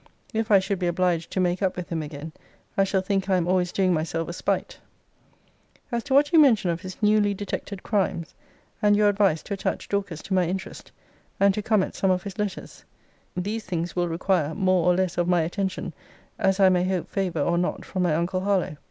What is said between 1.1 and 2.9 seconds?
to make up with him again, I